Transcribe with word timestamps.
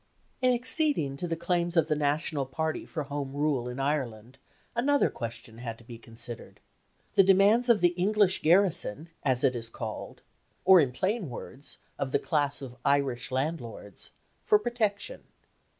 In 0.41 0.51
acceding 0.51 1.15
to 1.17 1.27
the 1.27 1.35
claims 1.35 1.77
of 1.77 1.87
the 1.87 1.95
National 1.95 2.47
Party 2.47 2.87
for 2.87 3.03
Home 3.03 3.33
Rule 3.35 3.69
in 3.69 3.79
Ireland 3.79 4.39
another 4.75 5.11
question 5.11 5.59
had 5.59 5.77
to 5.77 5.83
be 5.83 5.99
considered: 5.99 6.59
the 7.13 7.21
demands 7.23 7.69
of 7.69 7.81
the 7.81 7.89
English 7.89 8.41
garrison, 8.41 9.09
as 9.21 9.43
it 9.43 9.55
is 9.55 9.69
called 9.69 10.23
or, 10.65 10.79
in 10.79 10.91
plain 10.91 11.29
words, 11.29 11.77
of 11.99 12.13
the 12.13 12.17
class 12.17 12.63
of 12.63 12.77
Irish 12.83 13.29
landlords 13.29 14.09
for 14.43 14.57
protection. 14.57 15.25